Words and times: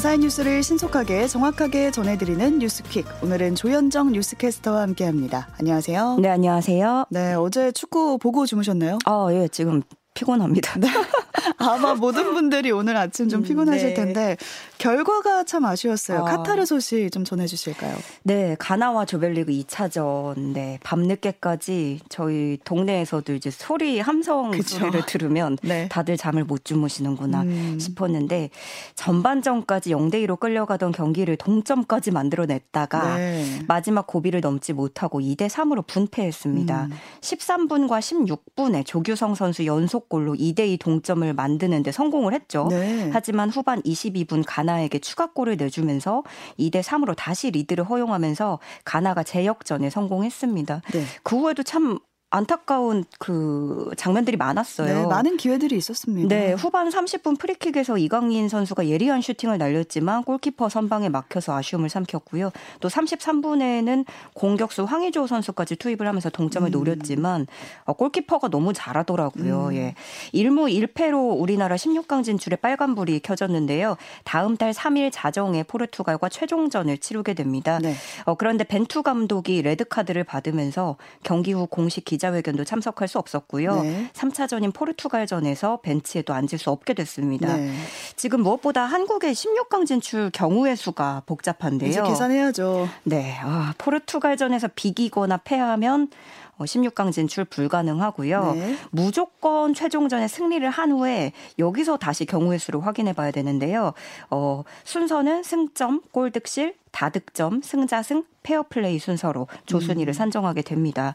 감사의 0.00 0.18
뉴스를 0.20 0.62
신속하게 0.62 1.26
정확하게 1.26 1.90
전해드리는 1.90 2.58
뉴스퀵. 2.58 3.04
오늘은 3.22 3.54
조현정 3.54 4.12
뉴스캐스터와 4.12 4.80
함께합니다. 4.80 5.48
안녕하세요. 5.58 6.16
네, 6.22 6.30
안녕하세요. 6.30 7.04
네, 7.10 7.34
어제 7.34 7.70
축구 7.70 8.16
보고 8.16 8.46
주무셨나요? 8.46 8.96
아, 9.04 9.28
예, 9.32 9.46
지금 9.48 9.82
피곤합니다. 10.14 10.78
네. 10.78 10.88
아마 11.58 11.94
모든 11.94 12.34
분들이 12.34 12.70
오늘 12.70 12.96
아침 12.96 13.28
좀 13.28 13.40
음, 13.40 13.44
피곤하실 13.44 13.88
네. 13.88 13.94
텐데 13.94 14.36
결과가 14.78 15.44
참 15.44 15.64
아쉬웠어요. 15.64 16.20
아. 16.20 16.24
카타르 16.24 16.66
소식 16.66 17.10
좀 17.10 17.24
전해주실까요? 17.24 17.96
네, 18.24 18.56
가나와 18.58 19.04
조별리그 19.04 19.52
2차전. 19.52 20.52
네, 20.52 20.78
밤늦게까지 20.82 22.00
저희 22.08 22.58
동네에서도 22.64 23.34
이제 23.34 23.50
소리 23.50 24.00
함성 24.00 24.50
그쵸. 24.50 24.78
소리를 24.78 25.06
들으면 25.06 25.58
네. 25.62 25.88
다들 25.88 26.16
잠을 26.16 26.44
못 26.44 26.64
주무시는구나 26.64 27.42
음. 27.42 27.78
싶었는데 27.78 28.50
전반전까지 28.94 29.90
0대 29.90 30.26
2로 30.26 30.38
끌려가던 30.38 30.92
경기를 30.92 31.36
동점까지 31.36 32.10
만들어냈다가 32.10 33.16
네. 33.16 33.62
마지막 33.68 34.06
고비를 34.06 34.40
넘지 34.40 34.72
못하고 34.72 35.20
2대 35.20 35.48
3으로 35.48 35.86
분패했습니다. 35.86 36.84
음. 36.84 36.90
13분과 37.20 38.00
16분에 38.00 38.84
조규성 38.84 39.34
선수 39.34 39.66
연속 39.66 39.99
골로 40.08 40.34
2대 40.34 40.68
2 40.68 40.78
동점을 40.78 41.32
만드는데 41.32 41.92
성공을 41.92 42.32
했죠. 42.32 42.68
네. 42.70 43.10
하지만 43.12 43.50
후반 43.50 43.82
22분 43.82 44.44
가나에게 44.46 44.98
추가골을 44.98 45.56
내주면서 45.56 46.22
2대 46.58 46.82
3으로 46.82 47.14
다시 47.16 47.50
리드를 47.50 47.84
허용하면서 47.84 48.58
가나가 48.84 49.22
재역전에 49.22 49.90
성공했습니다. 49.90 50.82
네. 50.92 51.04
그 51.22 51.36
후에도 51.36 51.62
참 51.62 51.98
안타까운 52.30 53.04
그 53.18 53.90
장면들이 53.96 54.36
많았어요. 54.36 55.02
네, 55.02 55.06
많은 55.06 55.36
기회들이 55.36 55.76
있었습니다. 55.76 56.28
네, 56.28 56.52
후반 56.52 56.88
30분 56.88 57.38
프리킥에서 57.38 57.98
이강인 57.98 58.48
선수가 58.48 58.86
예리한 58.86 59.20
슈팅을 59.20 59.58
날렸지만 59.58 60.22
골키퍼 60.22 60.68
선방에 60.68 61.08
막혀서 61.08 61.56
아쉬움을 61.56 61.88
삼켰고요. 61.88 62.52
또 62.78 62.88
33분에는 62.88 64.04
공격수 64.34 64.84
황의조 64.84 65.26
선수까지 65.26 65.74
투입을 65.74 66.06
하면서 66.06 66.30
동점을 66.30 66.68
음. 66.68 66.70
노렸지만 66.70 67.48
어, 67.84 67.94
골키퍼가 67.94 68.48
너무 68.48 68.72
잘하더라고요. 68.72 69.66
음. 69.66 69.74
예. 69.74 69.94
1무 70.32 70.72
1패로 70.86 71.36
우리나라 71.36 71.74
16강 71.74 72.22
진출에 72.22 72.54
빨간불이 72.56 73.20
켜졌는데요. 73.20 73.96
다음 74.22 74.56
달 74.56 74.72
3일 74.72 75.10
자정에 75.12 75.64
포르투갈과 75.64 76.28
최종전을 76.28 76.98
치르게 76.98 77.34
됩니다. 77.34 77.80
네. 77.82 77.94
어, 78.24 78.36
그런데 78.36 78.62
벤투 78.62 79.02
감독이 79.02 79.62
레드카드를 79.62 80.22
받으면서 80.22 80.96
경기 81.24 81.52
후 81.52 81.66
공식 81.66 82.04
기 82.04 82.19
기자회견도 82.20 82.64
참석할 82.64 83.08
수 83.08 83.18
없었고요. 83.18 83.82
네. 83.82 84.10
3차전인 84.12 84.74
포르투갈전에서 84.74 85.80
벤치에도 85.80 86.34
앉을 86.34 86.58
수 86.58 86.70
없게 86.70 86.92
됐습니다. 86.92 87.56
네. 87.56 87.72
지금 88.16 88.42
무엇보다 88.42 88.84
한국의 88.84 89.32
16강 89.32 89.86
진출 89.86 90.30
경우의 90.30 90.76
수가 90.76 91.22
복잡한데요. 91.24 91.88
이제 91.88 92.02
계산해야죠. 92.02 92.88
네. 93.04 93.38
아, 93.42 93.72
포르투갈전에서 93.78 94.68
비기거나 94.74 95.38
패하면 95.38 96.10
16강 96.58 97.08
어, 97.08 97.10
진출 97.10 97.46
불가능하고요. 97.46 98.52
네. 98.54 98.76
무조건 98.90 99.72
최종전에 99.72 100.28
승리를 100.28 100.68
한 100.68 100.92
후에 100.92 101.32
여기서 101.58 101.96
다시 101.96 102.26
경우의 102.26 102.58
수를 102.58 102.84
확인해 102.84 103.14
봐야 103.14 103.30
되는데요. 103.30 103.94
어, 104.30 104.62
순서는 104.84 105.42
승점, 105.42 106.02
골득실, 106.12 106.74
다득점, 106.90 107.62
승자승, 107.62 108.24
페어플레이 108.42 108.98
순서로 108.98 109.48
조순위를 109.66 110.10
음. 110.10 110.14
산정하게 110.14 110.62
됩니다. 110.62 111.14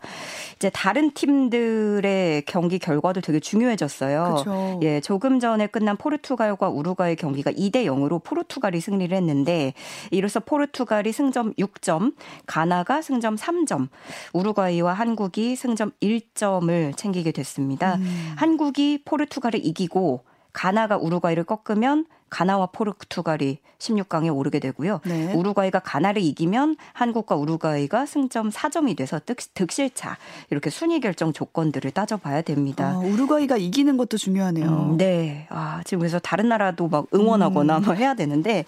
이제 0.55 0.69
다른 0.69 1.11
팀들의 1.11 2.43
경기 2.45 2.79
결과도 2.79 3.22
되게 3.22 3.39
중요해졌어요. 3.39 4.35
그쵸. 4.38 4.79
예, 4.83 5.01
조금 5.01 5.39
전에 5.39 5.67
끝난 5.67 5.97
포르투갈과 5.97 6.69
우루과이 6.69 7.16
경기가 7.16 7.51
2대 7.51 7.85
0으로 7.85 8.23
포르투갈이 8.23 8.79
승리를 8.79 9.16
했는데 9.16 9.73
이로써 10.11 10.39
포르투갈이 10.39 11.11
승점 11.11 11.53
6점, 11.53 12.13
가나가 12.45 13.01
승점 13.01 13.35
3점, 13.35 13.89
우루과이와 14.33 14.94
한국이 14.94 15.55
승점 15.55 15.91
1점을 16.01 16.95
챙기게 16.95 17.31
됐습니다. 17.31 17.95
음. 17.95 18.33
한국이 18.35 19.01
포르투갈을 19.03 19.66
이기고 19.66 20.23
가나가 20.53 20.97
우루과이를 20.97 21.44
꺾으면 21.44 22.05
가나와 22.35 22.66
포르투갈이 22.66 23.59
16강에 23.79 24.35
오르게 24.35 24.59
되고요. 24.59 25.00
네. 25.06 25.34
우루과이가 25.34 25.79
가나를 25.79 26.22
이기면 26.22 26.75
한국과 26.91 27.35
우루과이가 27.35 28.06
승점 28.06 28.50
4점이 28.50 28.97
돼서 28.97 29.22
득, 29.25 29.72
실차 29.72 30.18
이렇게 30.50 30.69
순위 30.69 31.00
결정 31.00 31.31
조건들을 31.31 31.91
따져봐야 31.91 32.41
됩니다. 32.41 32.95
아, 32.95 32.97
우루과이가 32.97 33.56
이기는 33.56 33.95
것도 33.95 34.18
중요하네요. 34.18 34.68
음, 34.68 34.97
네. 34.97 35.47
아, 35.50 35.81
지금 35.85 36.00
그래서 36.00 36.19
다른 36.19 36.50
나라도 36.50 36.90
막 36.90 37.07
응원하거나 37.13 37.78
음. 37.78 37.84
뭐 37.85 37.94
해야 37.94 38.16
되는데 38.16 38.66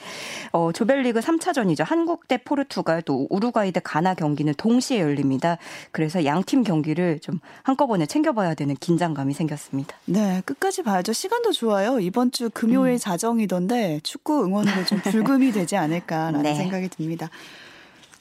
어, 0.53 0.71
조별리그 0.71 1.19
3차전이죠. 1.19 1.83
한국 1.85 2.27
대 2.29 2.37
포르투갈 2.37 3.01
또 3.01 3.27
우루과이 3.29 3.73
대 3.73 3.81
가나 3.83 4.13
경기는 4.13 4.53
동시에 4.55 5.01
열립니다. 5.01 5.57
그래서 5.91 6.23
양팀 6.23 6.63
경기를 6.63 7.19
좀 7.19 7.39
한꺼번에 7.63 8.05
챙겨봐야 8.05 8.53
되는 8.53 8.75
긴장감이 8.75 9.33
생겼습니다. 9.33 9.95
네, 10.05 10.41
끝까지 10.45 10.83
봐야죠. 10.83 11.11
시간도 11.11 11.51
좋아요. 11.51 11.99
이번 11.99 12.31
주 12.31 12.49
금요일 12.49 12.93
음. 12.93 12.97
자정이던 12.97 13.56
그런데 13.57 13.99
축구 14.03 14.45
응원으로 14.45 14.85
좀 14.85 14.99
불금이 15.01 15.51
되지 15.51 15.77
않을까라는 15.77 16.43
네. 16.43 16.53
생각이 16.53 16.89
듭니다. 16.89 17.29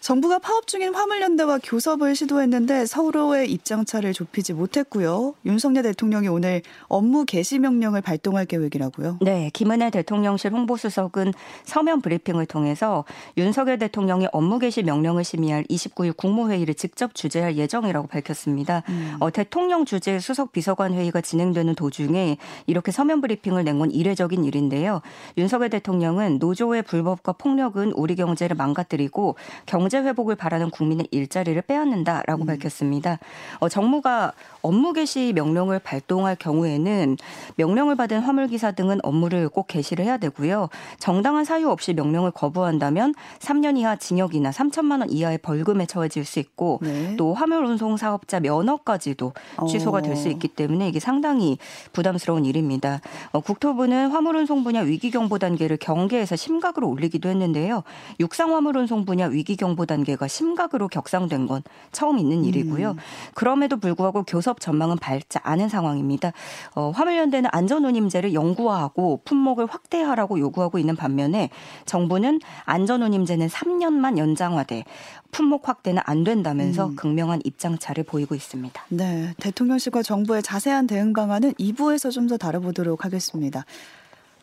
정부가 0.07 0.39
파업 0.39 0.69
중인 0.69 0.95
화물연대와 0.95 1.59
교섭을 1.65 2.15
시도했는데 2.15 2.87
서로의 2.87 3.51
입장차를 3.51 4.13
좁히지 4.13 4.53
못했고요. 4.53 5.35
윤석열 5.45 5.83
대통령이 5.83 6.29
오늘 6.29 6.63
업무 6.87 7.25
개시 7.25 7.59
명령을 7.59 8.03
발동할 8.03 8.47
계획이라고요. 8.47 9.19
네, 9.21 9.51
김은혜 9.53 9.91
대통령실 9.91 10.53
홍보수석은 10.53 11.33
서면 11.65 12.03
브리핑을 12.03 12.47
통해서 12.47 13.05
윤석열 13.37 13.81
대통령이 13.81 14.29
업무 14.31 14.61
개시 14.61 14.85
명령을 14.85 15.25
심의할 15.25 15.65
29일 15.65 16.17
국무회의를 16.17 16.75
직접 16.75 17.13
주재할 17.17 17.57
예정이라고 17.57 18.07
밝혔습니다. 18.07 18.85
음. 18.89 19.17
어, 19.19 19.33
대통령 19.33 19.85
주재 19.85 20.21
수석 20.21 20.53
비서관 20.53 20.95
회의가 20.95 21.21
진행되는 21.21 21.75
도중에 21.75 22.37
이렇게 22.69 22.93
서면 22.93 23.21
브리핑을 23.21 23.65
낸 23.65 23.77
건 23.77 23.91
이례적인 23.91 24.45
일인데요. 24.45 25.03
윤석열 25.37 25.69
대통령은 25.69 26.39
노조의 26.39 26.83
불법과 26.83 27.33
폭력은 27.33 27.91
우리 27.97 28.15
경제를 28.15 28.57
망가뜨리고 28.57 29.35
경제 29.67 29.96
경제 29.97 30.09
회복을 30.09 30.37
바라는 30.37 30.71
국민의 30.71 31.09
일자리를 31.11 31.61
빼앗는다라고 31.63 32.45
음. 32.45 32.47
밝혔습니다. 32.47 33.19
어, 33.61 33.69
정무가 33.69 34.33
업무 34.61 34.93
개시 34.93 35.33
명령을 35.35 35.79
발동할 35.79 36.37
경우에는 36.37 37.17
명령을 37.57 37.97
받은 37.97 38.21
화물기사 38.21 38.73
등은 38.73 38.99
업무를 39.03 39.49
꼭 39.49 39.67
개시를 39.69 40.05
해야 40.05 40.19
되고요. 40.19 40.69
정당한 40.99 41.45
사유 41.45 41.71
없이 41.71 41.95
명령을 41.95 42.31
거부한다면 42.33 43.15
3년 43.39 43.79
이하 43.79 43.97
징역이나 43.97 44.51
3천만 44.51 45.01
원 45.01 45.11
이하의 45.11 45.39
벌금에 45.39 45.87
처해질 45.87 46.25
수 46.25 46.41
있고 46.41 46.81
네. 46.83 47.17
또 47.17 47.33
화물 47.33 47.65
운송 47.65 47.97
사업자 47.97 48.41
면허까지도 48.41 49.33
취소가 49.69 50.03
될 50.03 50.17
수 50.17 50.29
있기 50.31 50.49
때문에 50.49 50.89
이게 50.89 50.99
상당히 50.99 51.59
부담스러운 51.93 52.47
일입니다. 52.47 53.01
어, 53.33 53.41
국토부는 53.41 54.11
화물 54.11 54.37
운송 54.37 54.65
분야 54.65 54.81
위기 54.81 55.11
경보 55.11 55.39
단계를 55.39 55.77
경계에서 55.77 56.37
심각으로 56.37 56.89
올리기도 56.89 57.29
했는데요. 57.29 57.83
육상 58.19 58.55
화물 58.55 58.79
운송 58.79 59.05
분야 59.05 59.27
위기 59.27 59.57
경보 59.57 59.76
단계가 59.85 60.29
심각으로 60.29 60.87
격상된 60.87 61.47
건 61.47 61.63
처음 61.93 62.19
있는 62.19 62.45
일이고요. 62.45 62.93
음. 62.93 62.97
그럼에도 63.35 63.79
불구하고 63.79 64.23
교섭 64.23 64.61
전망은 64.61 64.99
밝지 64.99 65.39
않은 65.43 65.69
상황입니다. 65.69 66.33
어, 66.75 66.91
화물연대는 66.91 67.51
안전운임제를 67.53 68.35
영구화하고 68.35 69.23
품목을 69.25 69.67
확대하라고 69.67 70.39
요구하고 70.39 70.79
있는 70.79 70.95
반면에 70.95 71.51
정부는 71.87 72.41
안전운임제는 72.65 73.49
3년만 73.49 74.19
연장화돼 74.19 74.85
품목 75.33 75.69
확대는 75.69 76.03
안 76.07 76.25
된다면서 76.25 76.87
음. 76.89 76.97
극명한 76.97 77.41
입장차를 77.45 78.05
보이고 78.05 78.35
있습니다. 78.35 78.85
네, 78.89 79.35
대통령실과 79.39 80.03
정부의 80.03 80.43
자세한 80.43 80.87
대응 80.87 81.13
방안은 81.13 81.55
2부에서 81.55 82.11
좀 82.11 82.27
더 82.27 82.37
다뤄보도록 82.37 83.05
하겠습니다. 83.05 83.65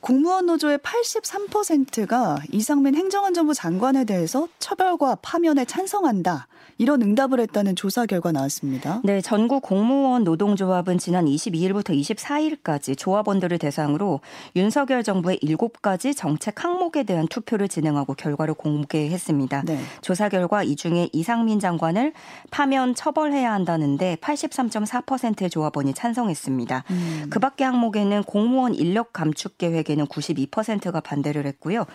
공무원 0.03 0.47
노조의 0.47 0.79
83%가 0.79 2.37
이상민 2.51 2.93
행정안전부 2.93 3.53
장관에 3.53 4.03
대해서 4.03 4.49
처벌과 4.59 5.15
파면에 5.21 5.63
찬성한다. 5.63 6.47
이런 6.83 7.01
응답을 7.01 7.39
했다는 7.39 7.77
조사 7.77 8.05
결과 8.05 8.33
나왔습니다. 8.33 8.99
네, 9.05 9.21
전국 9.21 9.61
공무원 9.61 10.25
노동조합은 10.25 10.97
지난 10.97 11.25
22일부터 11.25 11.97
24일까지 11.97 12.97
조합원들을 12.97 13.57
대상으로 13.57 14.19
윤석열 14.57 15.01
정부의 15.03 15.39
7가지 15.41 16.15
정책 16.15 16.65
항목에 16.65 17.03
대한 17.03 17.27
투표를 17.27 17.69
진행하고 17.69 18.15
결과를 18.15 18.53
공개했습니다. 18.55 19.63
네. 19.65 19.79
조사 20.01 20.27
결과 20.27 20.63
이 20.63 20.75
중에 20.75 21.07
이상민 21.13 21.61
장관을 21.61 22.11
파면 22.51 22.95
처벌해야 22.95 23.53
한다는데 23.53 24.17
83.4%의 24.17 25.49
조합원이 25.49 25.93
찬성했습니다. 25.93 26.83
음. 26.89 27.27
그 27.29 27.39
밖의 27.39 27.65
항목에는 27.65 28.23
공무원 28.23 28.75
인력 28.75 29.13
감축 29.13 29.57
계획에 29.57 29.93
정책에는 29.93 30.05
92%가 30.07 30.99
반대를 30.99 31.45
했고요. 31.45 31.85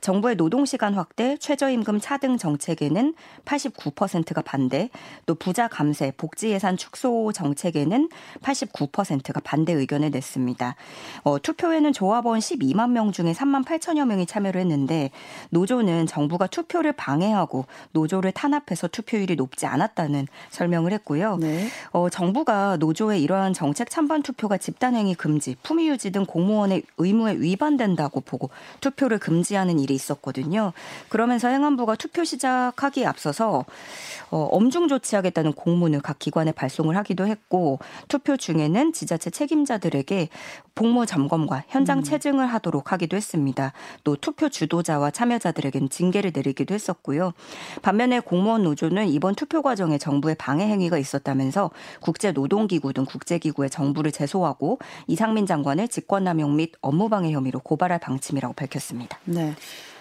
정부의 0.00 0.36
노동시간 0.36 0.94
확대, 0.94 1.36
최저임금 1.36 2.00
차등 2.00 2.38
정책에는 2.38 3.14
89%가 3.44 4.37
반대, 4.42 4.90
또 5.26 5.34
부자 5.34 5.68
감세, 5.68 6.12
복지 6.16 6.50
예산 6.50 6.76
축소 6.76 7.32
정책에는 7.32 8.08
89%가 8.42 9.40
반대 9.40 9.72
의견을 9.72 10.10
냈습니다. 10.10 10.74
어, 11.24 11.38
투표에는 11.38 11.92
조합원 11.92 12.40
12만 12.40 12.90
명 12.90 13.12
중에 13.12 13.32
3만 13.32 13.64
8천여 13.64 14.06
명이 14.06 14.26
참여를 14.26 14.60
했는데 14.60 15.10
노조는 15.50 16.06
정부가 16.06 16.46
투표를 16.46 16.92
방해하고 16.92 17.66
노조를 17.92 18.32
탄압해서 18.32 18.88
투표율이 18.88 19.36
높지 19.36 19.66
않았다는 19.66 20.26
설명을 20.50 20.92
했고요. 20.92 21.36
네. 21.36 21.68
어, 21.90 22.08
정부가 22.08 22.76
노조의 22.76 23.22
이러한 23.22 23.52
정책 23.52 23.90
찬반 23.90 24.22
투표가 24.22 24.58
집단행위 24.58 25.14
금지, 25.14 25.56
품위 25.62 25.88
유지 25.88 26.10
등 26.10 26.24
공무원의 26.26 26.82
의무에 26.98 27.36
위반된다고 27.36 28.20
보고 28.20 28.50
투표를 28.80 29.18
금지하는 29.18 29.78
일이 29.78 29.94
있었거든요. 29.94 30.72
그러면서 31.08 31.48
행안부가 31.48 31.96
투표 31.96 32.24
시작하기에 32.24 33.06
앞서서 33.06 33.64
어, 34.30 34.48
엄중 34.50 34.88
조치하겠다는 34.88 35.52
공문을 35.52 36.00
각 36.00 36.18
기관에 36.18 36.52
발송을 36.52 36.96
하기도 36.96 37.26
했고 37.26 37.78
투표 38.08 38.36
중에는 38.36 38.92
지자체 38.92 39.30
책임자들에게 39.30 40.28
복무 40.74 41.06
점검과 41.06 41.64
현장 41.68 41.98
음. 41.98 42.02
체증을 42.04 42.46
하도록 42.46 42.92
하기도 42.92 43.16
했습니다. 43.16 43.72
또 44.04 44.16
투표 44.16 44.48
주도자와 44.48 45.10
참여자들에게는 45.10 45.88
징계를 45.88 46.30
내리기도 46.34 46.74
했었고요. 46.74 47.32
반면에 47.82 48.20
공무원 48.20 48.62
노조는 48.62 49.08
이번 49.08 49.34
투표 49.34 49.62
과정에 49.62 49.98
정부의 49.98 50.36
방해 50.38 50.66
행위가 50.66 50.98
있었다면서 50.98 51.70
국제 52.00 52.32
노동기구 52.32 52.92
등 52.92 53.04
국제기구에 53.04 53.68
정부를 53.68 54.12
제소하고 54.12 54.78
이상민 55.06 55.46
장관을 55.46 55.88
직권남용 55.88 56.56
및 56.56 56.72
업무방해 56.80 57.32
혐의로 57.32 57.60
고발할 57.60 57.98
방침이라고 57.98 58.54
밝혔습니다. 58.54 59.18
네. 59.24 59.54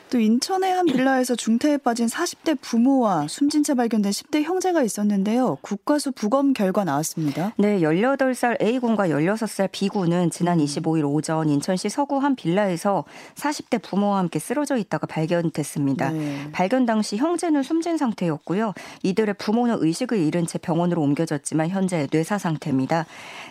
또 0.09 0.19
인천의 0.19 0.71
한 0.71 0.85
빌라에서 0.85 1.35
중태에 1.35 1.77
빠진 1.77 2.07
40대 2.07 2.57
부모와 2.61 3.27
숨진 3.27 3.63
채 3.63 3.73
발견된 3.73 4.11
10대 4.11 4.43
형제가 4.43 4.81
있었는데요. 4.81 5.57
국과수 5.61 6.13
부검 6.13 6.53
결과 6.53 6.85
나왔습니다. 6.85 7.53
네, 7.57 7.81
18살 7.81 8.61
A군과 8.61 9.09
16살 9.09 9.69
B군은 9.71 10.29
지난 10.29 10.59
25일 10.59 11.01
음. 11.01 11.05
오전 11.07 11.49
인천시 11.49 11.89
서구 11.89 12.19
한 12.19 12.35
빌라에서 12.35 13.03
40대 13.35 13.81
부모와 13.81 14.19
함께 14.19 14.39
쓰러져 14.39 14.77
있다가 14.77 15.07
발견됐습니다. 15.07 16.11
네. 16.11 16.49
발견 16.53 16.85
당시 16.85 17.17
형제는 17.17 17.63
숨진 17.63 17.97
상태였고요. 17.97 18.73
이들의 19.03 19.35
부모는 19.37 19.77
의식을 19.81 20.19
잃은 20.19 20.47
채 20.47 20.57
병원으로 20.57 21.01
옮겨졌지만 21.01 21.67
현재 21.67 22.07
뇌사 22.09 22.37
상태입니다. 22.37 23.05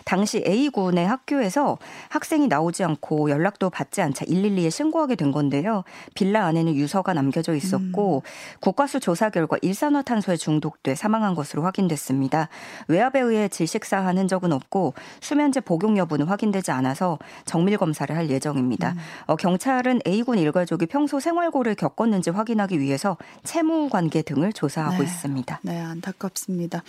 당시 0.05 0.43
A군의 0.47 1.05
학교에서 1.05 1.77
학생이 2.09 2.47
나오지 2.47 2.83
않고 2.83 3.29
연락도 3.29 3.69
받지 3.69 4.01
않자 4.01 4.25
112에 4.25 4.71
신고하게 4.71 5.15
된 5.15 5.31
건데요. 5.31 5.83
빌라 6.15 6.46
안에는 6.47 6.75
유서가 6.75 7.13
남겨져 7.13 7.53
있었고 7.53 8.23
음. 8.25 8.59
국과수 8.59 8.99
조사 8.99 9.29
결과 9.29 9.57
일산화탄소에 9.61 10.37
중독돼 10.37 10.95
사망한 10.95 11.35
것으로 11.35 11.63
확인됐습니다. 11.63 12.49
외압에 12.87 13.19
의해 13.19 13.47
질식사한 13.47 14.17
흔적은 14.17 14.51
없고 14.51 14.93
수면제 15.21 15.61
복용 15.61 15.97
여부는 15.97 16.25
확인되지 16.27 16.71
않아서 16.71 17.19
정밀 17.45 17.77
검사를 17.77 18.13
할 18.15 18.29
예정입니다. 18.29 18.91
음. 18.91 18.97
어, 19.27 19.35
경찰은 19.35 20.01
A군 20.07 20.39
일가족이 20.39 20.87
평소 20.87 21.19
생활고를 21.19 21.75
겪었는지 21.75 22.29
확인하기 22.29 22.79
위해서 22.79 23.17
채무 23.43 23.89
관계 23.89 24.21
등을 24.21 24.53
조사하고 24.53 24.97
네. 24.97 25.03
있습니다. 25.03 25.59
네, 25.63 25.79
안타깝습니다. 25.79 26.83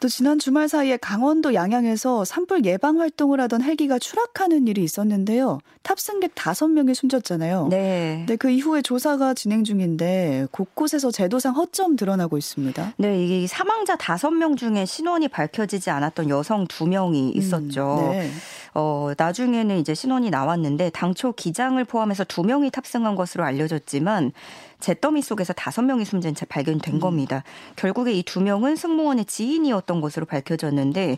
또 0.00 0.06
지난 0.06 0.38
주말 0.38 0.68
사이에 0.68 0.96
강원도 0.96 1.54
양양에서 1.54 2.24
산불 2.24 2.64
예방 2.64 3.00
활동을 3.00 3.40
하던 3.40 3.62
헬기가 3.62 3.98
추락하는 3.98 4.68
일이 4.68 4.84
있었는데요. 4.84 5.58
탑승객 5.82 6.36
5명이 6.36 6.94
숨졌잖아요. 6.94 7.66
네. 7.68 8.24
네, 8.28 8.36
그 8.36 8.48
이후에 8.48 8.82
조사가 8.82 9.34
진행 9.34 9.64
중인데 9.64 10.46
곳곳에서 10.52 11.10
제도상 11.10 11.56
허점 11.56 11.96
드러나고 11.96 12.38
있습니다. 12.38 12.94
네, 12.96 13.24
이게 13.24 13.46
사망자 13.48 13.96
5명 13.96 14.56
중에 14.56 14.84
신원이 14.86 15.28
밝혀지지 15.28 15.90
않았던 15.90 16.28
여성 16.28 16.66
2명이 16.66 17.36
있었죠. 17.36 17.98
음, 17.98 18.10
네. 18.12 18.30
어, 18.74 19.12
나중에는 19.16 19.78
이제 19.78 19.94
신원이 19.94 20.30
나왔는데 20.30 20.90
당초 20.90 21.32
기장을 21.32 21.82
포함해서 21.84 22.24
2명이 22.24 22.70
탑승한 22.72 23.16
것으로 23.16 23.44
알려졌지만 23.44 24.32
잿더미 24.80 25.22
속에서 25.22 25.52
다섯 25.52 25.82
명이 25.82 26.04
숨진 26.04 26.34
채 26.34 26.46
발견된 26.46 26.94
음. 26.94 27.00
겁니다. 27.00 27.42
결국에 27.76 28.12
이 28.12 28.22
두 28.28 28.42
명은 28.42 28.76
승무원의 28.76 29.24
지인이었던 29.24 30.00
것으로 30.02 30.26
밝혀졌는데 30.26 31.16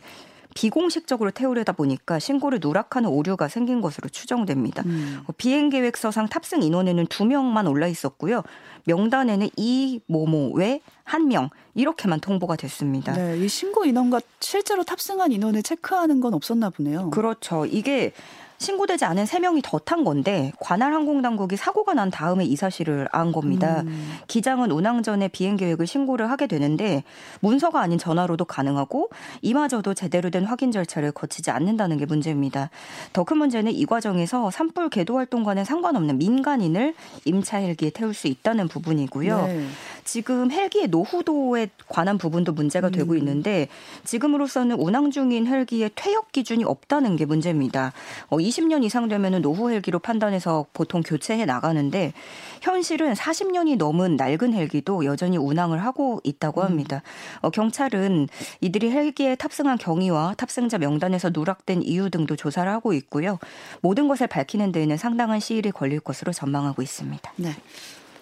비공식적으로 0.55 1.31
태우려다 1.31 1.73
보니까 1.73 2.19
신고를 2.19 2.58
누락하는 2.61 3.08
오류가 3.08 3.49
생긴 3.49 3.81
것으로 3.81 4.08
추정됩니다. 4.08 4.82
음. 4.85 5.23
어, 5.26 5.32
비행 5.37 5.69
계획서상 5.70 6.29
탑승 6.29 6.62
인원에는 6.62 7.06
두 7.06 7.25
명만 7.25 7.67
올라 7.67 7.87
있었고요. 7.87 8.43
명단에는 8.85 9.50
이 9.56 10.00
모모 10.06 10.52
외 10.55 10.81
한 11.05 11.26
명 11.26 11.50
이렇게만 11.75 12.20
통보가 12.20 12.55
됐습니다. 12.56 13.12
네, 13.12 13.38
이 13.38 13.49
신고 13.49 13.85
인원과 13.85 14.20
실제로 14.38 14.85
탑승한 14.85 15.32
인원을 15.32 15.62
체크하는 15.64 16.20
건 16.20 16.35
없었나 16.35 16.70
보네요. 16.70 17.11
그렇죠. 17.11 17.67
이게 17.67 18.12
신고되지 18.61 19.07
않은 19.07 19.25
3명이 19.25 19.62
더 19.65 19.81
탄 19.81 20.05
건데 20.05 20.53
관할 20.61 20.93
항공당국이 20.93 21.57
사고가 21.57 21.95
난 21.95 22.11
다음에 22.11 22.45
이 22.45 22.55
사실을 22.55 23.09
안 23.11 23.33
겁니다. 23.33 23.81
음. 23.81 24.12
기장은 24.29 24.71
운항 24.71 25.03
전에 25.03 25.27
비행 25.29 25.57
계획을 25.57 25.87
신고를 25.87 26.31
하게 26.31 26.47
되는데 26.47 27.03
문서가 27.41 27.81
아닌 27.81 27.99
전화로도 27.99 28.45
가능하고 28.45 29.09
이마저도 29.41 29.95
제대로 29.95 30.29
된 30.29 30.45
확인 30.45 30.71
절차를 30.71 31.12
거치지 31.12 31.51
않는다는 31.51 31.97
게 31.97 32.05
문제입니다. 32.05 32.69
더 33.15 33.25
큰 33.25 33.39
문제는 33.39 33.73
이 33.73 33.87
과정에서 33.87 34.51
산불 34.51 34.91
계도 34.91 35.17
활동과는 35.17 35.65
상관없는 35.65 36.19
민간인을 36.19 36.95
임차 37.25 37.59
헬기에 37.59 37.91
태울 37.91 38.12
수 38.12 38.27
있다는 38.27 38.69
부분이고요. 38.69 39.47
네. 39.47 39.67
지금 40.05 40.51
헬기의 40.51 40.89
노후도에 40.89 41.69
관한 41.89 42.19
부분도 42.19 42.53
문제가 42.53 42.89
음. 42.89 42.93
되고 42.93 43.15
있는데 43.15 43.69
지금으로서는 44.05 44.77
운항 44.77 45.11
중인 45.11 45.47
헬기의 45.47 45.91
퇴역 45.95 46.33
기준이 46.33 46.65
없다는 46.65 47.17
게 47.17 47.25
문제입니다. 47.25 47.93
어, 48.29 48.41
20년 48.50 48.85
이상 48.85 49.08
되면 49.08 49.41
노후 49.41 49.70
헬기로 49.70 50.00
판단해서 50.00 50.67
보통 50.73 51.02
교체해 51.02 51.44
나가는데 51.44 52.12
현실은 52.61 53.14
40년이 53.14 53.76
넘은 53.76 54.17
낡은 54.17 54.52
헬기도 54.52 55.05
여전히 55.05 55.37
운항을 55.38 55.85
하고 55.85 56.20
있다고 56.25 56.62
음. 56.62 56.67
합니다. 56.67 57.02
어, 57.41 57.50
경찰은 57.50 58.29
이들이 58.61 58.91
헬기에 58.91 59.37
탑승한 59.37 59.79
경위와 59.79 60.35
탑승자 60.37 60.79
명단에서 60.79 61.31
누락된 61.32 61.82
이유 61.82 62.11
등도 62.11 62.37
조사를 62.37 62.70
하고 62.70 62.93
있고요. 62.93 63.38
모든 63.81 64.08
것을 64.08 64.26
밝히는 64.26 64.73
데에는 64.73 64.97
상당한 64.97 65.41
시일이 65.41 65.70
걸릴 65.70 66.00
것으로 66.00 66.32
전망하고 66.32 66.82
있습니다. 66.82 67.32
네. 67.37 67.55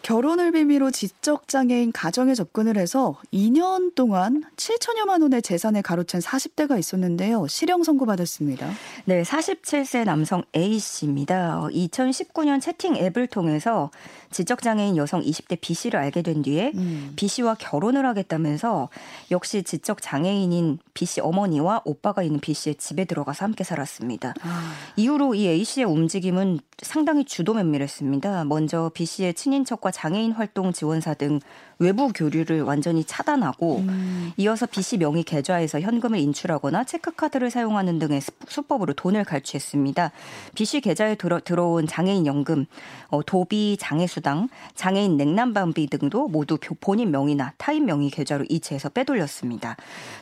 결혼을 0.09 0.53
빌미로 0.53 0.91
지적장애인 0.91 1.93
가정에 1.93 2.33
접근을 2.33 2.79
해서 2.79 3.17
2년 3.31 3.95
동안 3.95 4.43
7천여만 4.57 5.21
원의 5.21 5.43
재산을 5.43 5.83
가로챈 5.83 6.23
40대가 6.23 6.79
있었는데요. 6.79 7.47
실형 7.47 7.83
선고받았습니다. 7.83 8.71
네, 9.05 9.23
47세 9.23 10.05
남성 10.05 10.45
A씨입니다. 10.57 11.61
2019년 11.71 12.59
채팅 12.59 12.97
앱을 12.97 13.27
통해서 13.27 13.91
지적장애인 14.31 14.97
여성 14.97 15.23
20대 15.23 15.61
B씨를 15.61 16.01
알게 16.01 16.23
된 16.23 16.41
뒤에 16.41 16.73
음. 16.75 17.13
B씨와 17.17 17.57
결혼을 17.57 18.07
하겠다면서 18.07 18.89
역시 19.31 19.63
지적장애인인 19.63 20.79
B씨 20.95 21.21
어머니와 21.21 21.83
오빠가 21.85 22.23
있는 22.23 22.41
B씨의 22.41 22.77
집에 22.77 23.05
들어가서 23.05 23.45
함께 23.45 23.65
살았습니다. 23.65 24.35
아. 24.41 24.73
이후로 24.97 25.35
이 25.35 25.49
A씨의 25.49 25.85
움직임은 25.87 26.61
상당히 26.83 27.25
주도 27.25 27.55
면밀했습니다. 27.55 28.45
먼저 28.45 28.91
B씨의 28.95 29.35
친인척과 29.35 29.91
장애인 29.99 30.31
활동 30.31 30.73
지원사 30.73 31.15
등 31.15 31.41
외부 31.79 32.13
교류를 32.13 32.63
완전히 32.63 33.05
차단하고 33.05 33.79
음. 33.79 34.33
이어서 34.37 34.67
B씨 34.67 34.99
명의 34.99 35.23
계좌에서 35.23 35.81
현금을 35.81 36.19
인출하거나 36.19 36.85
체크카드를 36.85 37.51
사용하는 37.51 37.99
등의 37.99 38.21
수법으로 38.49 38.95
돈을 38.95 39.25
갈취했습니다. 39.25 40.11
B씨 40.55 40.81
계좌에 40.81 41.15
들어, 41.15 41.41
들어온 41.41 41.87
장애인 41.87 42.27
연금, 42.27 42.67
어, 43.09 43.23
도비, 43.23 43.77
장애수당, 43.79 44.49
장애인 44.75 45.17
냉난방비 45.17 45.87
등도 45.89 46.29
모두 46.29 46.59
본인 46.81 47.11
명의나 47.13 47.55
타인 47.59 47.85
명의 47.85 48.11
계좌로 48.11 48.45
이체해서 48.49 48.89
빼돌렸습니다. 48.89 49.77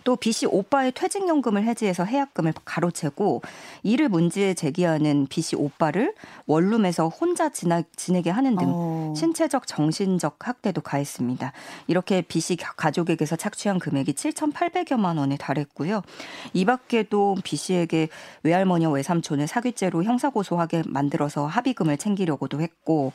또 0.04 0.16
B씨 0.16 0.46
오빠의 0.46 0.92
퇴직연금을 0.92 1.64
해지해서 1.64 2.04
해약금을 2.04 2.52
가로채고 2.64 3.42
이를 3.82 4.08
문제 4.08 4.52
제기하는 4.52 5.26
B씨 5.28 5.56
오빠를 5.56 6.14
원룸에서 6.46 7.08
혼자 7.08 7.48
지나, 7.48 7.82
지내게 7.96 8.30
하는 8.30 8.56
등 8.56 8.66
어. 8.68 9.14
신체적 9.16 9.66
정신적 9.66 10.36
학대도 10.46 10.82
가했습니다. 10.82 11.45
이렇게 11.86 12.22
B 12.22 12.40
씨 12.40 12.56
가족에게서 12.56 13.36
착취한 13.36 13.78
금액이 13.78 14.12
7,800여만 14.14 15.18
원에 15.18 15.36
달했고요. 15.36 16.02
이 16.52 16.64
밖에도 16.64 17.36
B 17.44 17.56
씨에게 17.56 18.08
외할머니와 18.42 18.92
외삼촌을 18.92 19.46
사기죄로 19.46 20.04
형사고소하게 20.04 20.82
만들어서 20.86 21.46
합의금을 21.46 21.98
챙기려고도 21.98 22.60
했고 22.60 23.12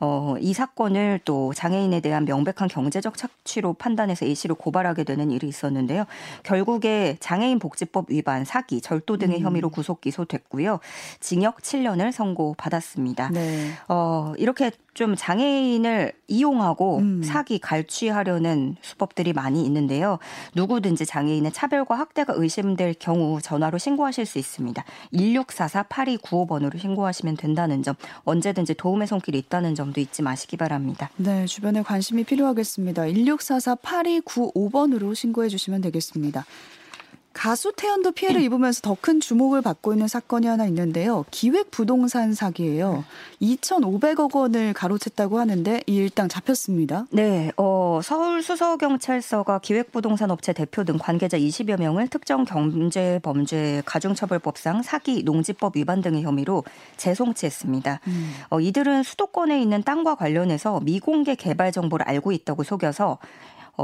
어, 0.00 0.34
이 0.40 0.52
사건을 0.52 1.20
또 1.24 1.52
장애인에 1.54 2.00
대한 2.00 2.24
명백한 2.24 2.68
경제적 2.68 3.16
착취로 3.16 3.74
판단해서 3.74 4.26
A 4.26 4.34
씨를 4.34 4.54
고발하게 4.54 5.04
되는 5.04 5.30
일이 5.30 5.48
있었는데요. 5.48 6.04
결국에 6.42 7.16
장애인 7.20 7.58
복지법 7.58 8.10
위반, 8.10 8.44
사기, 8.44 8.80
절도 8.80 9.16
등의 9.16 9.38
음. 9.38 9.44
혐의로 9.44 9.70
구속 9.70 10.00
기소됐고요. 10.00 10.80
징역 11.20 11.58
7년을 11.58 12.12
선고받았습니다. 12.12 13.30
네. 13.30 13.70
어, 13.88 14.32
이렇게 14.38 14.70
좀 14.98 15.14
장애인을 15.16 16.12
이용하고 16.26 16.98
음. 16.98 17.22
사기 17.22 17.60
갈취하려는 17.60 18.74
수법들이 18.82 19.32
많이 19.32 19.64
있는데요. 19.64 20.18
누구든지 20.56 21.06
장애인의 21.06 21.52
차별과 21.52 21.96
학대가 21.96 22.34
의심될 22.36 22.96
경우 22.98 23.40
전화로 23.40 23.78
신고하실 23.78 24.26
수 24.26 24.40
있습니다. 24.40 24.84
1644-8295번으로 25.14 26.76
신고하시면 26.80 27.36
된다는 27.36 27.84
점, 27.84 27.94
언제든지 28.24 28.74
도움의 28.74 29.06
손길이 29.06 29.38
있다는 29.38 29.76
점도 29.76 30.00
잊지 30.00 30.22
마시기 30.22 30.56
바랍니다. 30.56 31.10
네, 31.14 31.46
주변에 31.46 31.82
관심이 31.82 32.24
필요하겠습니다. 32.24 33.04
1644-8295번으로 33.04 35.14
신고해 35.14 35.48
주시면 35.48 35.80
되겠습니다. 35.80 36.44
가수 37.38 37.72
태연도 37.74 38.12
피해를 38.12 38.42
입으면서 38.42 38.82
더 38.82 38.98
큰 39.00 39.20
주목을 39.20 39.62
받고 39.62 39.92
있는 39.92 40.08
사건이 40.08 40.46
하나 40.46 40.66
있는데요. 40.66 41.24
기획 41.30 41.70
부동산 41.70 42.34
사기예요. 42.34 43.04
2,500억 43.40 44.34
원을 44.34 44.74
가로챘다고 44.74 45.36
하는데 45.36 45.82
이 45.86 45.94
일당 45.94 46.28
잡혔습니다. 46.28 47.06
네, 47.10 47.52
어, 47.56 48.00
서울 48.02 48.42
수서 48.42 48.76
경찰서가 48.76 49.60
기획 49.60 49.92
부동산 49.92 50.30
업체 50.30 50.52
대표 50.52 50.84
등 50.84 50.98
관계자 50.98 51.38
20여 51.38 51.78
명을 51.78 52.08
특정 52.08 52.44
경제 52.44 53.20
범죄 53.22 53.82
가중처벌법상 53.86 54.82
사기, 54.82 55.22
농지법 55.22 55.76
위반 55.76 56.00
등의 56.00 56.22
혐의로 56.22 56.64
재송치했습니다. 56.96 58.00
음. 58.08 58.34
어, 58.50 58.60
이들은 58.60 59.04
수도권에 59.04 59.62
있는 59.62 59.82
땅과 59.84 60.16
관련해서 60.16 60.80
미공개 60.80 61.36
개발 61.36 61.70
정보를 61.70 62.06
알고 62.08 62.32
있다고 62.32 62.64
속여서 62.64 63.12
어, 63.12 63.18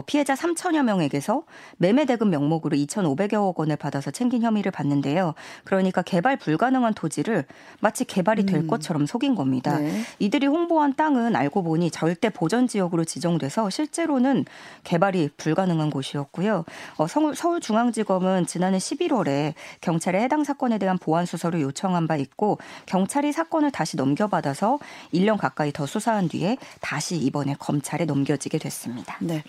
피해자 0.03 0.35
3천여 0.35 0.83
명에게서 0.83 1.45
매매 1.77 2.05
대금 2.05 2.31
명목으로 2.31 2.77
2,500여억 2.77 3.57
원을 3.59 3.77
받아서 3.77 4.11
챙긴 4.11 4.43
혐의를 4.43 4.73
받는데요. 4.73 5.35
그러니까 5.65 6.03
개발 6.03 6.37
불가능한 6.37 6.95
토지를 6.95 7.45
마치 7.81 8.05
개발이 8.05 8.47
될 8.47 8.61
음. 8.61 8.67
것처럼 8.67 9.07
속인 9.07 9.35
겁니다. 9.35 9.79
네. 9.79 10.03
이들이 10.19 10.47
홍보한 10.47 10.95
땅은 10.95 11.37
알고 11.37 11.63
보니 11.63 11.91
절대 11.91 12.31
보전 12.31 12.67
지역으로 12.67 13.05
지정돼서 13.05 13.71
실제로는 13.71 14.45
개발이 14.85 15.31
불가능한 15.37 15.91
곳이었고요. 15.91 16.65
어, 16.97 17.07
서울중앙지검은 17.07 18.47
지난해 18.47 18.79
11월에 18.79 19.55
경찰에 19.81 20.23
해당 20.23 20.45
사건에 20.45 20.79
대한 20.79 20.99
보안 20.99 21.27
수사를 21.27 21.61
요청한 21.61 22.07
바 22.07 22.17
있고 22.17 22.59
경찰이 22.87 23.33
사건을 23.33 23.71
다시 23.71 23.97
넘겨받아서 23.97 24.79
1년 25.13 25.39
가까이 25.39 25.73
더 25.73 25.87
수사한 25.87 26.29
뒤에 26.29 26.57
다시 26.81 27.17
이번에 27.17 27.55
검찰에 27.59 28.05
넘겨지게 28.05 28.59
됐습니다. 28.59 29.17
네. 29.21 29.43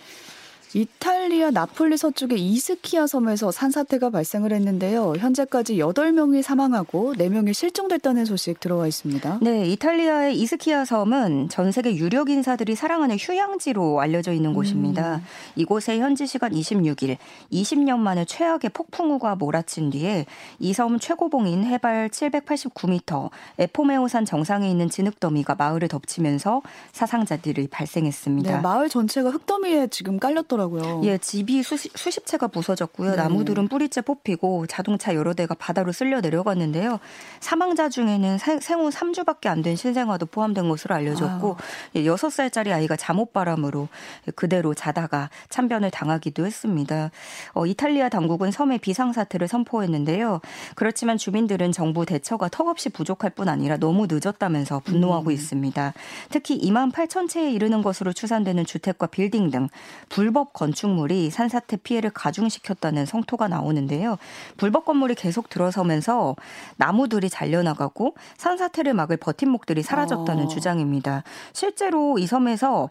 이탈리아 0.80 1.52
나폴리 1.52 1.96
서쪽의 1.96 2.38
이스키아 2.38 3.08
섬에서 3.08 3.50
산사태가 3.50 4.10
발생을 4.10 4.52
했는데요. 4.52 5.14
현재까지 5.18 5.78
8명이 5.78 6.42
사망하고 6.42 7.14
4명이 7.14 7.54
실종됐다는 7.54 8.26
소식 8.26 8.60
들어와 8.60 8.86
있습니다. 8.86 9.40
네, 9.42 9.66
이탈리아의 9.70 10.38
이스키아 10.38 10.84
섬은 10.84 11.48
전 11.48 11.72
세계 11.72 11.96
유력 11.96 12.30
인사들이 12.30 12.76
사랑하는 12.76 13.16
휴양지로 13.18 14.02
알려져 14.02 14.34
있는 14.34 14.50
음. 14.50 14.54
곳입니다. 14.54 15.22
이곳에 15.56 15.98
현지 16.00 16.28
시간 16.28 16.52
26일 16.52 17.16
20년 17.54 18.00
만에 18.00 18.26
최악의 18.26 18.72
폭풍우가 18.74 19.36
몰아친 19.36 19.92
뒤에 19.92 20.26
이 20.60 20.74
섬 20.74 21.00
최고봉인 21.00 21.64
해발 21.64 22.10
789m 22.10 23.30
에포메오산 23.60 24.26
정상에 24.26 24.70
있는 24.70 24.90
진흙더미가 24.90 25.56
마을을 25.56 25.88
덮치면서 25.88 26.62
사상자들이 26.92 27.70
발생했습니다. 27.70 28.56
네, 28.58 28.62
마을 28.62 28.90
전체가 28.90 29.30
흙더미에 29.30 29.88
지금 29.88 30.20
깔렸더라고요. 30.20 30.65
하더라고요. 30.66 31.02
예, 31.04 31.18
집이 31.18 31.64
수십, 31.64 31.98
수십 31.98 32.26
채가 32.26 32.48
부서졌고요. 32.48 33.12
네. 33.12 33.16
나무들은 33.18 33.68
뿌리째 33.68 34.02
뽑히고 34.02 34.68
자동차 34.68 35.16
여러 35.16 35.34
대가 35.34 35.56
바다로 35.56 35.92
쓸려 35.92 36.22
내려갔는데요. 36.22 37.00
사망자 37.40 37.90
중에는 37.90 38.38
생후 38.38 38.90
3주밖에 38.90 39.48
안 39.48 39.66
된 39.66 39.76
신생아도 39.76 40.28
포함된 40.28 40.70
것으로 40.70 40.94
알려졌고 40.94 41.58
예, 41.96 42.04
6살짜리 42.04 42.72
아이가 42.72 42.96
잠옷바람으로 42.96 43.88
그대로 44.36 44.76
자다가 44.76 45.32
참변을 45.50 45.90
당하기도 45.90 46.46
했습니다. 46.46 47.10
어, 47.54 47.66
이탈리아 47.66 48.10
당국은 48.10 48.52
섬에 48.52 48.78
비상사태를 48.78 49.48
선포했는데요. 49.48 50.42
그렇지만 50.76 51.18
주민들은 51.18 51.72
정부 51.72 52.06
대처가 52.06 52.48
턱없이 52.50 52.90
부족할 52.90 53.32
뿐 53.32 53.50
아니라 53.50 53.78
너무 53.78 54.06
늦었다면서 54.08 54.82
분노하고 54.82 55.30
음. 55.30 55.32
있습니다. 55.32 55.94
특히 56.30 56.60
2만 56.62 56.92
8천 56.92 57.28
채에 57.28 57.50
이르는 57.52 57.82
것으로 57.82 58.14
추산되는 58.14 58.66
주택과 58.66 59.08
빌딩 59.08 59.50
등 59.50 59.68
불법 60.10 60.45
건축물이 60.54 61.30
산사태 61.30 61.78
피해를 61.78 62.10
가중시켰다는 62.12 63.06
성토가 63.06 63.48
나오는데요. 63.48 64.18
불법 64.58 64.86
건물이 64.86 65.16
계속 65.16 65.50
들어서면서 65.50 66.36
나무들이 66.78 67.30
잘려나가고 67.30 68.16
산사태를 68.38 68.94
막을 68.94 69.18
버팀목들이 69.18 69.84
사라졌다는 69.84 70.46
어. 70.46 70.48
주장입니다. 70.48 71.24
실제로 71.54 72.18
이 72.18 72.28
섬에서 72.28 72.90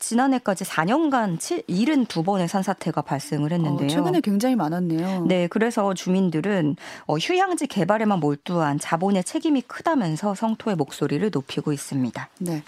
지난해까지 0.00 0.64
4년간 0.64 1.38
72번의 1.38 2.48
산사태가 2.48 3.02
발생을 3.02 3.52
했는데요. 3.52 3.86
어, 3.86 3.88
최근에 3.88 4.20
굉장히 4.22 4.56
많았네요. 4.56 5.26
네, 5.26 5.46
그래서 5.46 5.94
주민들은 5.94 6.76
어, 7.06 7.16
휴양지 7.16 7.66
개발에만 7.66 8.18
몰두한 8.18 8.78
자본의 8.78 9.24
책임이 9.24 9.62
크다면서 9.62 10.34
성토의 10.34 10.76
목소리를 10.76 11.30
높이고 11.30 11.72
있습니다. 11.72 12.28
네. 12.38 12.62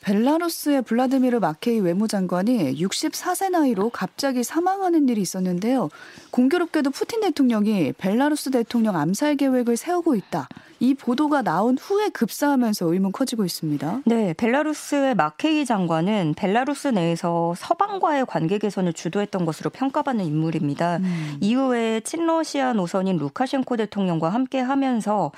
벨라루스의 0.00 0.82
블라드미르 0.82 1.40
마케이 1.40 1.78
외무장관이 1.78 2.74
64세 2.80 3.50
나이로 3.50 3.90
갑자기 3.90 4.42
사망하는 4.42 5.08
일이 5.08 5.20
있었는데요. 5.20 5.90
공교롭게도 6.30 6.90
푸틴 6.90 7.20
대통령이 7.20 7.92
벨라루스 7.92 8.50
대통령 8.50 8.96
암살 8.96 9.36
계획을 9.36 9.76
세우고 9.76 10.14
있다. 10.14 10.48
이 10.82 10.94
보도가 10.94 11.42
나온 11.42 11.76
후에 11.78 12.08
급사하면서 12.08 12.90
의문 12.90 13.12
커지고 13.12 13.44
있습니다. 13.44 14.00
네, 14.06 14.32
벨라루스의 14.32 15.14
마케이 15.14 15.66
장관은 15.66 16.32
벨라루스 16.38 16.88
내에서 16.88 17.52
서방과의 17.58 18.24
관계 18.24 18.56
개선을 18.56 18.94
주도했던 18.94 19.44
것으로 19.44 19.68
평가받는 19.68 20.24
인물입니다. 20.24 20.96
음. 20.96 21.36
이후에 21.40 22.00
친러시아 22.00 22.72
노선인 22.72 23.18
루카셴코 23.18 23.76
대통령과 23.76 24.30
함께 24.30 24.58
하면서 24.58 25.32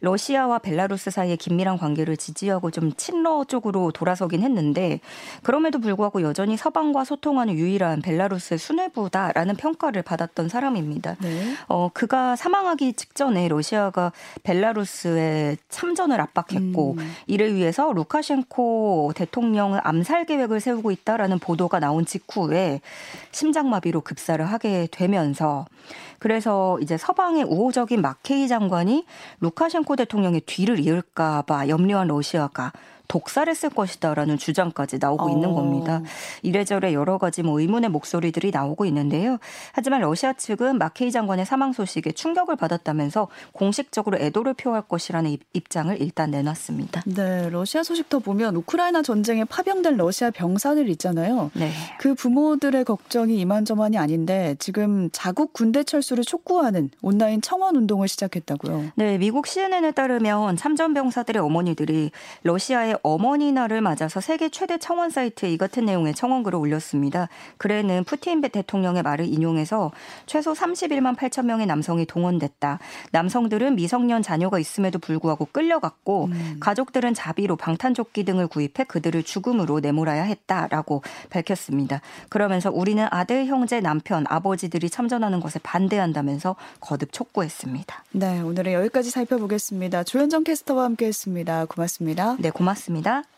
러시아와 0.00 0.58
벨라루스 0.58 1.12
사이의 1.12 1.36
긴밀한 1.36 1.78
관계를 1.78 2.16
지지하고 2.16 2.72
좀 2.72 2.92
친러 2.96 3.44
쪽으로 3.44 3.92
돌아서긴 3.92 4.42
했는데 4.42 4.98
그럼에도 5.44 5.78
불구하고 5.78 6.22
여전히 6.22 6.56
서방과 6.56 7.04
소통하는 7.04 7.54
유일한 7.54 8.02
벨라루스의 8.02 8.58
수뇌부다라는 8.58 9.54
평가를 9.54 10.02
받았던 10.02 10.48
사람입니다. 10.48 11.14
네. 11.20 11.54
어, 11.68 11.88
그가 11.94 12.34
사망하기 12.34 12.94
직전에 12.94 13.46
러시아가 13.46 14.10
벨라루스 14.42 14.87
벨라루스의 14.88 15.58
참전을 15.68 16.20
압박했고 16.20 16.96
음. 16.98 17.12
이를 17.26 17.54
위해서 17.54 17.92
루카셴코 17.92 19.12
대통령을 19.14 19.80
암살 19.84 20.26
계획을 20.26 20.60
세우고 20.60 20.90
있다라는 20.90 21.38
보도가 21.38 21.78
나온 21.78 22.06
직후에 22.06 22.80
심장마비로 23.32 24.00
급사를 24.00 24.44
하게 24.44 24.88
되면서 24.90 25.66
그래서 26.18 26.78
이제 26.80 26.96
서방의 26.96 27.44
우호적인 27.44 28.00
마케이 28.00 28.48
장관이 28.48 29.04
루카셴코 29.40 29.96
대통령의 29.96 30.40
뒤를 30.46 30.80
이을까봐 30.80 31.68
염려한 31.68 32.08
러시아가 32.08 32.72
독살했을 33.08 33.70
것이다라는 33.70 34.36
주장까지 34.36 34.98
나오고 34.98 35.24
어. 35.24 35.30
있는 35.30 35.54
겁니다. 35.54 36.02
이래저래 36.42 36.92
여러 36.92 37.18
가지 37.18 37.42
뭐 37.42 37.58
의문의 37.58 37.90
목소리들이 37.90 38.50
나오고 38.50 38.84
있는데요. 38.84 39.38
하지만 39.72 40.02
러시아 40.02 40.34
측은 40.34 40.78
마케이 40.78 41.10
장관의 41.10 41.46
사망 41.46 41.72
소식에 41.72 42.12
충격을 42.12 42.56
받았다면서 42.56 43.28
공식적으로 43.52 44.18
애도를 44.18 44.54
표할 44.54 44.82
것이라는 44.82 45.36
입장을 45.54 46.00
일단 46.00 46.30
내놨습니다. 46.30 47.02
네, 47.06 47.48
러시아 47.50 47.82
소식터 47.82 48.18
보면 48.18 48.56
우크라이나 48.56 49.02
전쟁에 49.02 49.44
파병된 49.44 49.96
러시아 49.96 50.30
병사들 50.30 50.88
있잖아요. 50.90 51.50
네. 51.54 51.70
그 51.98 52.14
부모들의 52.14 52.84
걱정이 52.84 53.38
이만저만이 53.40 53.96
아닌데 53.96 54.54
지금 54.58 55.08
자국 55.12 55.52
군대 55.54 55.82
철수를 55.82 56.24
촉구하는 56.24 56.90
온라인 57.00 57.40
청원 57.40 57.76
운동을 57.76 58.06
시작했다고요. 58.08 58.92
네, 58.96 59.16
미국 59.16 59.46
CNN에 59.46 59.92
따르면 59.92 60.56
참전 60.56 60.92
병사들의 60.92 61.42
어머니들이 61.42 62.10
러시아의 62.42 62.97
어머니 63.02 63.52
날을 63.52 63.80
맞아서 63.80 64.20
세계 64.20 64.48
최대 64.48 64.78
청원 64.78 65.10
사이트에 65.10 65.50
이 65.50 65.58
같은 65.58 65.84
내용의 65.84 66.14
청원글을 66.14 66.58
올렸습니다. 66.58 67.28
글에는 67.58 68.04
푸틴 68.04 68.40
대통령의 68.40 69.02
말을 69.02 69.26
인용해서 69.26 69.90
최소 70.26 70.52
31만 70.52 71.16
8천 71.16 71.44
명의 71.44 71.66
남성이 71.66 72.06
동원됐다. 72.06 72.78
남성들은 73.12 73.76
미성년 73.76 74.22
자녀가 74.22 74.58
있음에도 74.58 74.98
불구하고 74.98 75.48
끌려갔고 75.52 76.26
음. 76.26 76.56
가족들은 76.60 77.14
자비로 77.14 77.56
방탄조끼 77.56 78.24
등을 78.24 78.46
구입해 78.46 78.84
그들을 78.84 79.22
죽음으로 79.22 79.80
내몰아야 79.80 80.22
했다라고 80.22 81.02
밝혔습니다. 81.30 82.00
그러면서 82.28 82.70
우리는 82.70 83.06
아들, 83.10 83.46
형제, 83.46 83.80
남편, 83.80 84.24
아버지들이 84.28 84.90
참전하는 84.90 85.40
것에 85.40 85.58
반대한다면서 85.62 86.56
거듭 86.80 87.12
촉구했습니다. 87.12 88.04
네, 88.12 88.40
오늘은 88.40 88.72
여기까지 88.72 89.10
살펴보겠습니다. 89.10 90.04
조현정 90.04 90.44
캐스터와 90.44 90.84
함께했습니다. 90.84 91.66
고맙습니다. 91.66 92.36
네, 92.38 92.50
고맙습니다. 92.88 93.37